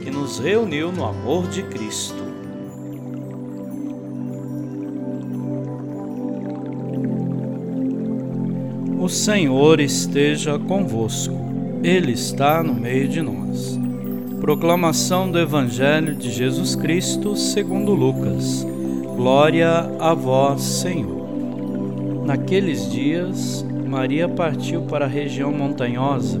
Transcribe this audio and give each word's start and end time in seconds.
que 0.00 0.10
nos 0.10 0.38
reuniu 0.38 0.90
no 0.90 1.04
amor 1.04 1.46
de 1.48 1.62
Cristo. 1.62 2.30
O 8.98 9.08
Senhor 9.08 9.80
esteja 9.80 10.58
convosco, 10.58 11.34
Ele 11.82 12.12
está 12.12 12.62
no 12.62 12.74
meio 12.74 13.08
de 13.08 13.22
nós. 13.22 13.78
Proclamação 14.40 15.30
do 15.30 15.38
Evangelho 15.38 16.14
de 16.14 16.30
Jesus 16.30 16.74
Cristo 16.74 17.36
segundo 17.36 17.94
Lucas. 17.94 18.66
Glória 19.16 19.90
a 19.98 20.14
vós, 20.14 20.62
Senhor. 20.62 21.20
Naqueles 22.24 22.90
dias, 22.90 23.64
Maria 23.86 24.28
partiu 24.28 24.82
para 24.82 25.04
a 25.04 25.08
região 25.08 25.52
montanhosa, 25.52 26.40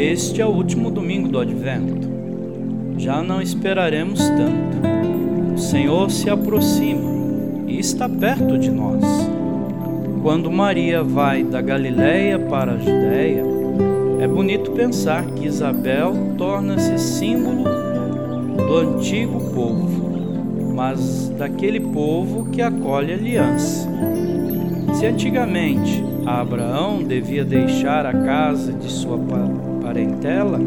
este 0.00 0.40
é 0.40 0.46
o 0.46 0.48
último 0.48 0.90
domingo 0.90 1.28
do 1.28 1.38
Advento. 1.38 2.08
Já 2.96 3.22
não 3.22 3.42
esperaremos 3.42 4.18
tanto. 4.18 5.54
O 5.54 5.58
Senhor 5.58 6.10
se 6.10 6.30
aproxima 6.30 7.10
e 7.66 7.78
está 7.78 8.08
perto 8.08 8.56
de 8.56 8.70
nós. 8.70 9.04
Quando 10.22 10.50
Maria 10.50 11.02
vai 11.02 11.44
da 11.44 11.60
Galiléia 11.60 12.38
para 12.38 12.72
a 12.72 12.78
Judéia, 12.78 13.44
é 14.20 14.26
bonito 14.26 14.70
pensar 14.70 15.26
que 15.26 15.46
Isabel 15.46 16.14
torna-se 16.38 16.98
símbolo 16.98 17.64
do 18.56 18.76
antigo 18.78 19.52
povo, 19.52 20.72
mas 20.74 21.28
daquele 21.36 21.80
povo 21.80 22.50
que 22.50 22.62
acolhe 22.62 23.12
a 23.12 23.16
aliança. 23.16 23.86
Se 24.94 25.04
antigamente 25.04 26.02
Abraão 26.24 27.02
devia 27.02 27.44
deixar 27.44 28.06
a 28.06 28.12
casa 28.12 28.72
de 28.72 28.90
sua 28.90 29.18
parentela, 29.90 30.60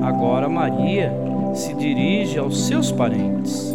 agora 0.00 0.48
Maria 0.48 1.12
se 1.54 1.74
dirige 1.74 2.38
aos 2.38 2.68
seus 2.68 2.92
parentes. 2.92 3.74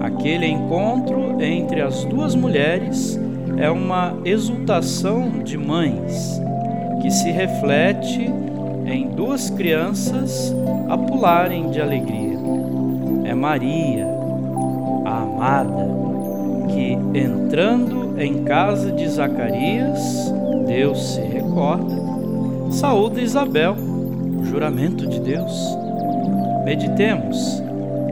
Aquele 0.00 0.46
encontro 0.46 1.40
entre 1.40 1.82
as 1.82 2.04
duas 2.04 2.34
mulheres 2.34 3.20
é 3.58 3.70
uma 3.70 4.16
exultação 4.24 5.38
de 5.44 5.56
mães 5.56 6.42
que 7.00 7.12
se 7.12 7.30
reflete 7.30 8.28
em 8.86 9.06
duas 9.10 9.50
crianças 9.50 10.52
a 10.88 10.98
pularem 10.98 11.70
de 11.70 11.80
alegria. 11.80 12.40
É 13.24 13.34
Maria, 13.36 14.04
a 15.04 15.22
amada, 15.22 15.88
que 16.66 16.98
entrando 17.16 18.20
em 18.20 18.42
casa 18.42 18.90
de 18.90 19.08
Zacarias, 19.08 20.34
Deus 20.66 21.14
se 21.14 21.20
recorda, 21.20 22.21
saúda 22.72 23.20
Isabel, 23.20 23.76
o 24.40 24.44
juramento 24.44 25.06
de 25.06 25.20
Deus. 25.20 25.52
Meditemos 26.64 27.62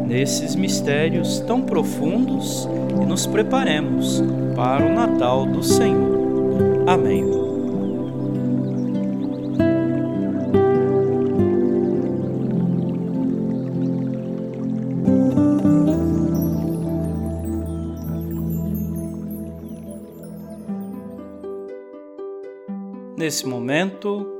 nesses 0.06 0.54
mistérios 0.54 1.40
tão 1.40 1.62
profundos 1.62 2.68
e 3.02 3.06
nos 3.06 3.26
preparemos 3.26 4.22
para 4.54 4.86
o 4.86 4.94
Natal 4.94 5.46
do 5.46 5.62
Senhor. 5.62 6.84
Amém. 6.86 7.24
Nesse 23.16 23.46
momento, 23.46 24.39